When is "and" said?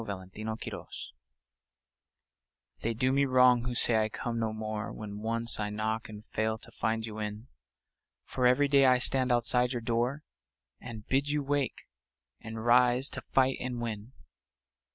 6.09-6.25, 10.79-11.05, 12.39-12.65, 13.59-13.79